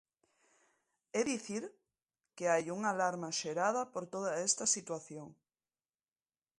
É 1.19 1.21
dicir, 1.31 1.63
que 2.35 2.45
hai 2.51 2.63
unha 2.75 2.89
alarma 2.91 3.29
xerada 3.41 3.81
por 3.93 4.03
toda 4.13 4.31
esta 4.47 4.65
situación. 4.75 5.27